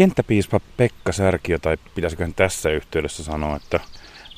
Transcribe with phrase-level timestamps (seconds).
[0.00, 3.80] Kenttäpiispa Pekka Särkiö, tai pitäisiköhän tässä yhteydessä sanoa, että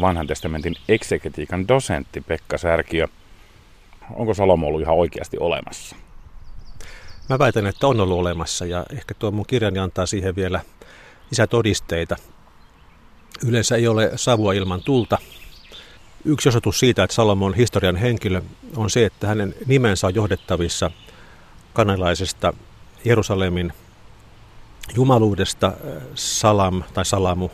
[0.00, 3.08] vanhan testamentin eksegetiikan dosentti Pekka Särkiö,
[4.14, 5.96] onko Salomo ollut ihan oikeasti olemassa?
[7.28, 10.60] Mä väitän, että on ollut olemassa ja ehkä tuo mun kirjani antaa siihen vielä
[11.30, 12.16] lisätodisteita.
[13.46, 15.18] Yleensä ei ole savua ilman tulta.
[16.24, 18.42] Yksi osoitus siitä, että Salomo on historian henkilö,
[18.76, 20.90] on se, että hänen nimensä on johdettavissa
[21.72, 22.52] kanalaisesta
[23.04, 23.72] Jerusalemin
[24.96, 27.48] jumaluudesta äh, salam tai salamu.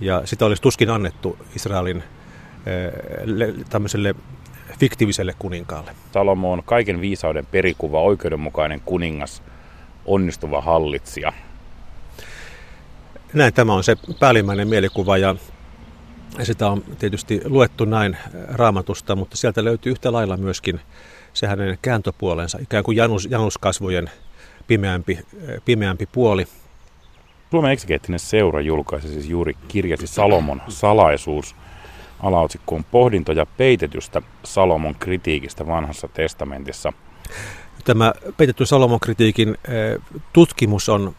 [0.00, 4.14] Ja sitä olisi tuskin annettu Israelin äh, tämmöiselle
[4.78, 5.94] fiktiiviselle kuninkaalle.
[6.12, 9.42] Salomo on kaiken viisauden perikuva, oikeudenmukainen kuningas,
[10.04, 11.32] onnistuva hallitsija.
[13.32, 15.36] Näin tämä on se päällimmäinen mielikuva ja
[16.42, 18.16] sitä on tietysti luettu näin
[18.48, 20.80] raamatusta, mutta sieltä löytyy yhtä lailla myöskin
[21.32, 24.10] se hänen kääntöpuolensa, ikään kuin janus, januskasvojen
[24.66, 25.18] pimeämpi,
[25.64, 26.46] pimeämpi puoli.
[27.50, 31.54] Suomen eksegeettinen seura julkaisi siis juuri kirjasi Salomon salaisuus.
[32.20, 36.92] Alaotsikko on pohdintoja peitetystä Salomon kritiikistä vanhassa testamentissa.
[37.84, 39.98] Tämä peitetty Salomon kritiikin eh,
[40.32, 41.14] tutkimus on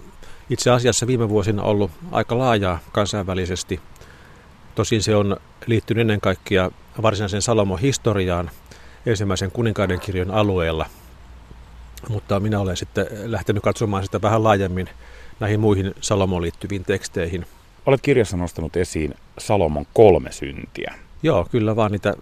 [0.49, 3.79] itse asiassa viime vuosina ollut aika laajaa kansainvälisesti.
[4.75, 8.51] Tosin se on liittynyt ennen kaikkea varsinaisen Salomon historiaan
[9.05, 10.85] ensimmäisen kuninkaiden kirjon alueella.
[12.09, 14.89] Mutta minä olen sitten lähtenyt katsomaan sitä vähän laajemmin
[15.39, 17.45] näihin muihin Salomon liittyviin teksteihin.
[17.85, 20.93] Olet kirjassa nostanut esiin Salomon kolme syntiä.
[21.23, 22.13] Joo, kyllä vaan niitä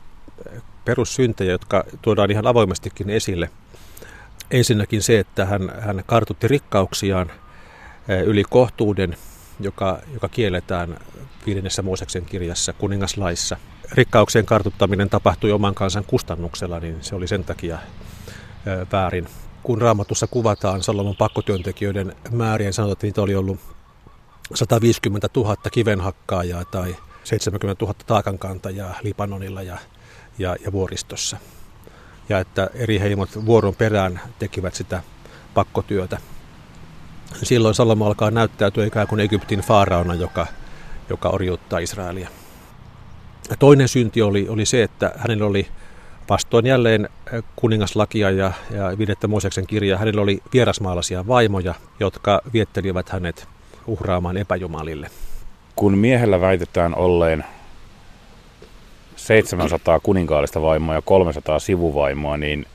[0.85, 3.49] perussyntejä, jotka tuodaan ihan avoimestikin esille.
[4.51, 7.31] Ensinnäkin se, että hän, hän kartutti rikkauksiaan
[8.25, 9.17] yli kohtuuden,
[9.59, 10.97] joka, joka kielletään
[11.45, 13.57] viidennessä Mooseksen kirjassa kuningaslaissa.
[13.91, 17.77] Rikkauksien kartuttaminen tapahtui oman kansan kustannuksella, niin se oli sen takia
[18.91, 19.27] väärin.
[19.63, 23.59] Kun raamatussa kuvataan Salomon pakkotyöntekijöiden määriä, sanotaan, että niitä oli ollut
[24.53, 29.77] 150 000 kivenhakkaajaa tai 70 000 taakankantajaa Libanonilla ja,
[30.39, 31.37] ja, ja vuoristossa.
[32.29, 35.03] Ja että eri heimot vuoron perään tekivät sitä
[35.53, 36.17] pakkotyötä.
[37.43, 40.47] Silloin Salomo alkaa näyttäytyä ikään kuin Egyptin faaraona, joka,
[41.09, 42.29] joka orjuuttaa Israelia.
[43.59, 45.67] Toinen synti oli, oli se, että hänellä oli
[46.31, 47.09] vastoin jälleen
[47.55, 53.47] kuningaslakia ja, ja viidettä Mooseksen kirjaa, hänellä oli vierasmaalaisia vaimoja, jotka viettelivät hänet
[53.87, 55.09] uhraamaan epäjumalille.
[55.75, 57.43] Kun miehellä väitetään olleen
[59.15, 62.65] 700 kuninkaallista vaimoa ja 300 sivuvaimoa, niin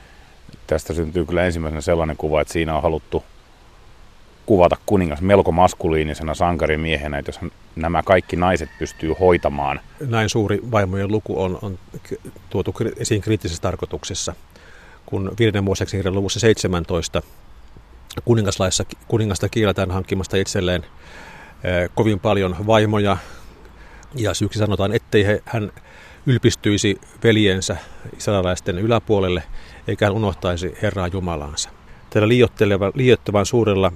[0.66, 3.24] tästä syntyy kyllä ensimmäisenä sellainen kuva, että siinä on haluttu
[4.46, 9.80] kuvata kuningas melko maskuliinisena sankarimiehenä, että jos nämä kaikki naiset pystyy hoitamaan.
[10.06, 11.78] Näin suuri vaimojen luku on, on
[12.50, 14.34] tuotu esiin kriittisessä tarkoituksessa,
[15.06, 17.22] kun viiden Mooseksen luvussa 17
[18.24, 20.82] kuningaslaissa kuningasta kielletään hankkimasta itselleen
[21.64, 23.16] eh, kovin paljon vaimoja,
[24.14, 25.72] ja syyksi sanotaan, ettei hän
[26.26, 27.76] ylpistyisi veljensä
[28.18, 29.42] israelaisten yläpuolelle,
[29.88, 31.70] eikä hän unohtaisi Herraa Jumalaansa.
[32.10, 32.28] Tällä
[32.94, 33.92] liioittavan suurella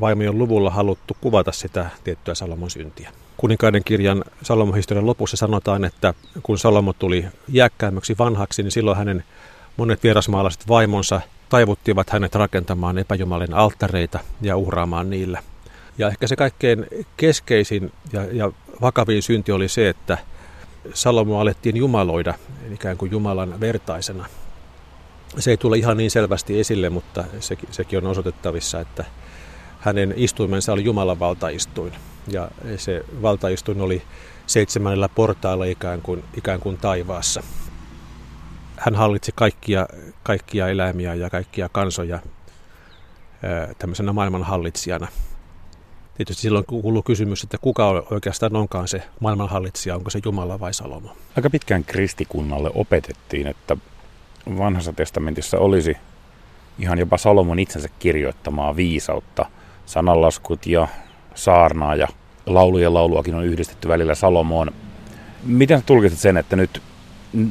[0.00, 3.12] vaimojen luvulla haluttu kuvata sitä tiettyä Salomon syntiä.
[3.36, 9.24] Kuninkaiden kirjan Salomon historian lopussa sanotaan, että kun Salomo tuli jääkkäämmäksi vanhaksi, niin silloin hänen
[9.76, 15.42] monet vierasmaalaiset vaimonsa taivuttivat hänet rakentamaan epäjumalien alttareita ja uhraamaan niillä.
[15.98, 16.86] Ja ehkä se kaikkein
[17.16, 20.18] keskeisin ja, ja vakavin synti oli se, että
[20.94, 22.34] Salomo alettiin jumaloida
[22.72, 24.26] ikään kuin Jumalan vertaisena.
[25.38, 29.04] Se ei tule ihan niin selvästi esille, mutta sekin, sekin on osoitettavissa, että
[29.84, 31.92] hänen istuimensa oli Jumalan valtaistuin.
[32.28, 34.02] Ja se valtaistuin oli
[34.46, 37.42] seitsemännellä portailla ikään kuin, ikään kuin taivaassa.
[38.76, 39.86] Hän hallitsi kaikkia,
[40.22, 42.18] kaikkia eläimiä ja kaikkia kansoja
[43.78, 45.08] tämmöisenä maailmanhallitsijana.
[46.16, 51.16] Tietysti silloin kuuluu kysymys, että kuka oikeastaan onkaan se maailmanhallitsija, onko se Jumala vai Salomo.
[51.36, 53.76] Aika pitkään kristikunnalle opetettiin, että
[54.58, 55.96] vanhassa testamentissa olisi
[56.78, 59.46] ihan jopa Salomon itsensä kirjoittamaa viisautta–
[59.86, 60.88] sananlaskut ja
[61.34, 62.08] saarnaa ja
[62.46, 64.70] laulujen lauluakin on yhdistetty välillä Salomoon.
[65.44, 66.82] Miten tulkitset sen, että nyt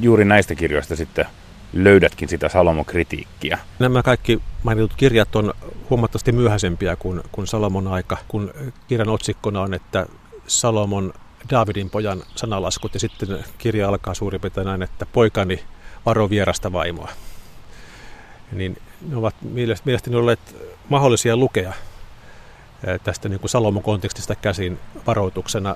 [0.01, 1.25] juuri näistä kirjoista sitten
[1.73, 3.59] löydätkin sitä Salomon kritiikkiä?
[3.79, 5.53] Nämä kaikki mainitut kirjat on
[5.89, 8.53] huomattavasti myöhäisempiä kuin, kuin Salomon aika, kun
[8.87, 10.05] kirjan otsikkona on, että
[10.47, 11.13] Salomon
[11.49, 15.63] Davidin pojan sanalaskut ja sitten kirja alkaa suurin piirtein näin, että poikani
[16.05, 17.09] varo vierasta vaimoa.
[18.51, 18.77] Niin
[19.09, 19.35] ne ovat
[19.85, 20.55] mielestäni olleet
[20.89, 21.73] mahdollisia lukea
[23.03, 25.75] tästä niin kuin Salomo-kontekstista käsin varoituksena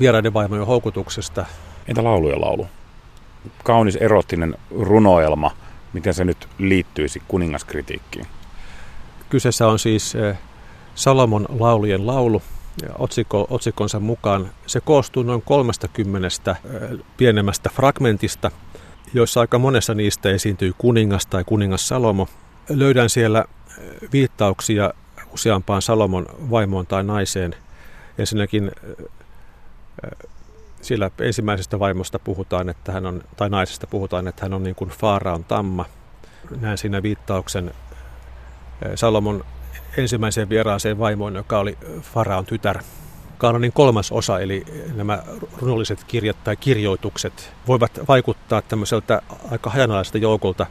[0.00, 1.46] vieraiden vaimojen houkutuksesta.
[1.88, 2.66] Entä laulujen laulu?
[3.64, 5.50] Kaunis erottinen runoelma,
[5.92, 8.26] miten se nyt liittyisi kuningaskritiikkiin?
[9.30, 10.14] Kyseessä on siis
[10.94, 12.42] Salomon laulujen laulu.
[12.98, 16.56] Otsikko, otsikkonsa mukaan se koostuu noin 30
[17.16, 18.50] pienemmästä fragmentista,
[19.14, 22.28] joissa aika monessa niistä esiintyy kuningas tai kuningas Salomo.
[22.68, 23.44] Löydän siellä
[24.12, 24.92] viittauksia
[25.34, 27.54] useampaan Salomon vaimoon tai naiseen.
[28.18, 28.70] Ensinnäkin
[30.82, 34.90] sillä ensimmäisestä vaimosta puhutaan, että hän on, tai naisesta puhutaan, että hän on niin kuin
[34.90, 35.84] Faaraon tamma.
[36.60, 37.74] Näen siinä viittauksen
[38.94, 39.44] Salomon
[39.96, 42.78] ensimmäiseen vieraaseen vaimoon, joka oli Faraon tytär.
[43.38, 45.22] Kaanonin kolmas osa, eli nämä
[45.58, 50.66] runolliset kirjat tai kirjoitukset, voivat vaikuttaa tämmöiseltä aika hajanalaiselta joukolta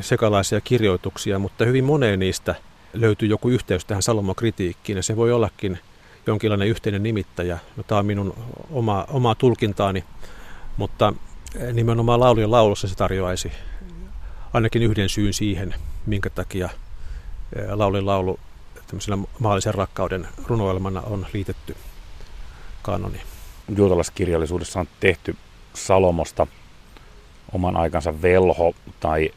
[0.00, 2.54] sekalaisia kirjoituksia, mutta hyvin moneen niistä
[2.94, 5.78] löytyy joku yhteys tähän Salomon kritiikkiin, ja se voi ollakin
[6.26, 7.58] jonkinlainen yhteinen nimittäjä.
[7.76, 8.34] No, tämä on minun
[8.70, 10.04] oma, omaa tulkintaani,
[10.76, 11.12] mutta
[11.72, 13.52] nimenomaan laulujen laulussa se tarjoaisi
[14.52, 15.74] ainakin yhden syyn siihen,
[16.06, 16.68] minkä takia
[17.70, 18.40] laulin laulu
[18.86, 21.76] tämmöisenä maallisen rakkauden runoelmana on liitetty
[22.82, 23.20] kanoni.
[23.76, 25.36] Juutalaiskirjallisuudessa on tehty
[25.74, 26.46] Salomosta
[27.52, 29.30] oman aikansa velho tai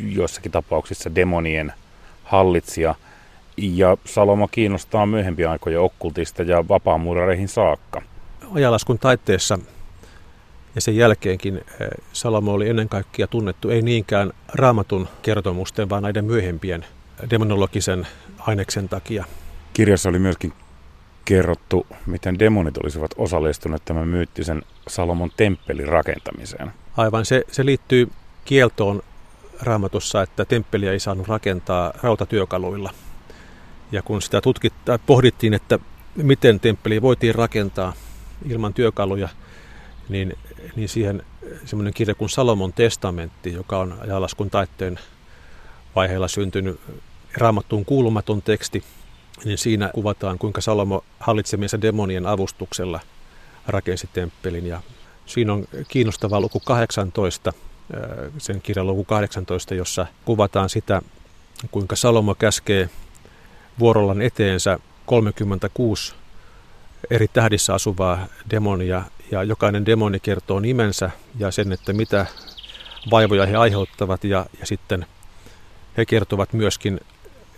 [0.00, 1.72] joissakin tapauksissa demonien
[2.28, 2.94] hallitsija.
[3.56, 8.02] Ja Salomo kiinnostaa myöhempiä aikoja okkultista ja vapaamuurareihin saakka.
[8.54, 9.58] Ajalaskun taitteessa
[10.74, 16.24] ja sen jälkeenkin eh, Salomo oli ennen kaikkea tunnettu ei niinkään raamatun kertomusten, vaan näiden
[16.24, 16.84] myöhempien
[17.30, 18.06] demonologisen
[18.38, 19.24] aineksen takia.
[19.72, 20.52] Kirjassa oli myöskin
[21.24, 26.72] kerrottu, miten demonit olisivat osallistuneet tämän myyttisen Salomon temppelin rakentamiseen.
[26.96, 28.10] Aivan, se, se liittyy
[28.44, 29.02] kieltoon
[29.60, 32.90] raamatussa, että temppeliä ei saanut rakentaa rautatyökaluilla.
[33.92, 35.78] Ja kun sitä tutkittaa, pohdittiin, että
[36.14, 37.92] miten temppeli voitiin rakentaa
[38.48, 39.28] ilman työkaluja,
[40.08, 40.36] niin,
[40.76, 41.22] niin siihen
[41.64, 44.98] semmoinen kirja kuin Salomon testamentti, joka on ajalaskun taitteen
[45.96, 46.80] vaiheella syntynyt
[47.36, 48.84] raamattuun kuulumaton teksti,
[49.44, 53.00] niin siinä kuvataan, kuinka Salomo hallitsemiensa demonien avustuksella
[53.66, 54.66] rakensi temppelin.
[54.66, 54.82] Ja
[55.26, 57.52] siinä on kiinnostava luku 18,
[58.38, 61.02] sen kirjan luku 18, jossa kuvataan sitä,
[61.70, 62.90] kuinka Salomo käskee
[63.78, 66.14] vuorollaan eteensä 36
[67.10, 72.26] eri tähdissä asuvaa demonia, ja jokainen demoni kertoo nimensä ja sen, että mitä
[73.10, 75.06] vaivoja he aiheuttavat, ja, ja sitten
[75.96, 77.00] he kertovat myöskin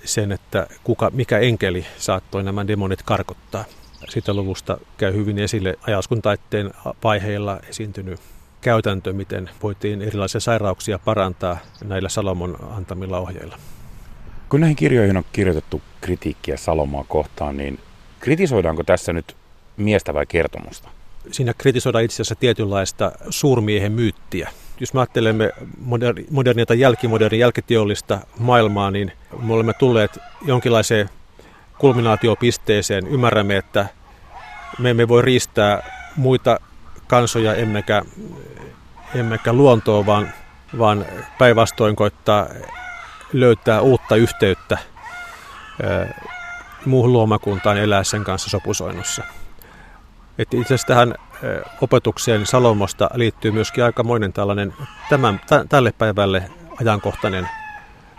[0.05, 3.65] sen, että kuka, mikä enkeli saattoi nämä demonit karkottaa.
[4.09, 6.71] Sitä luvusta käy hyvin esille ajaskuntaitteen
[7.05, 8.21] vaiheilla esiintynyt
[8.60, 13.58] käytäntö, miten voitiin erilaisia sairauksia parantaa näillä Salomon antamilla ohjeilla.
[14.48, 17.78] Kun näihin kirjoihin on kirjoitettu kritiikkiä Salomoa kohtaan, niin
[18.20, 19.36] kritisoidaanko tässä nyt
[19.76, 20.88] miestä vai kertomusta?
[21.30, 24.50] Siinä kritisoidaan itse asiassa tietynlaista suurmiehen myyttiä.
[24.80, 29.12] Jos me ajattelemme moderni, modernia tai jälkimodernia, jälkiteollista maailmaa, niin
[29.42, 31.10] me olemme tulleet jonkinlaiseen
[31.78, 33.06] kulminaatiopisteeseen.
[33.06, 33.86] Ymmärrämme, että
[34.78, 35.82] me emme voi riistää
[36.16, 36.60] muita
[37.10, 38.02] kansoja emmekä,
[39.14, 40.32] emmekä luontoa, vaan,
[40.78, 41.04] vaan
[41.38, 42.46] päinvastoin koittaa
[43.32, 44.78] löytää uutta yhteyttä
[46.86, 49.22] muuhun luomakuntaan elää sen kanssa sopusoinnussa.
[50.38, 51.14] Et itse asiassa tähän
[51.80, 54.74] opetukseen Salomosta liittyy myöskin aikamoinen tällainen
[55.08, 57.48] tämän, tälle päivälle ajankohtainen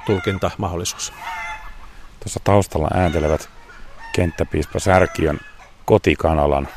[0.05, 1.13] tulkintamahdollisuus.
[2.19, 3.49] Tuossa taustalla ääntelevät
[4.15, 5.39] kenttäpiispa Särkiön
[5.85, 6.67] kotikanalan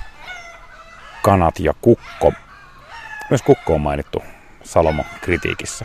[1.24, 2.32] kanat ja kukko.
[3.30, 4.22] Myös kukko on mainittu
[4.62, 5.84] Salomo kritiikissä.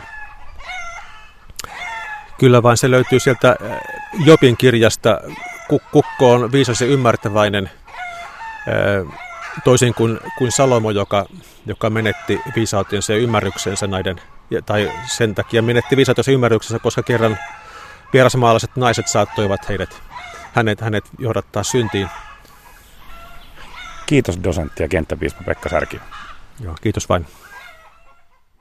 [2.38, 3.56] Kyllä vaan se löytyy sieltä
[4.24, 5.20] Jopin kirjasta.
[5.90, 7.70] Kukko on viisas ja ymmärtäväinen
[9.64, 11.26] toisin kuin, kuin Salomo, joka,
[11.66, 14.20] joka menetti viisautensa ja ymmärryksensä näiden,
[14.66, 17.38] tai sen takia menetti viisautensa ymmärryksensä, koska kerran
[18.12, 20.02] vierasmaalaiset naiset saattoivat heidät,
[20.52, 22.08] hänet, hänet johdattaa syntiin.
[24.10, 26.00] Kiitos dosentti ja kenttäpiispa Pekka Särki.
[26.60, 27.26] Joo, kiitos vain.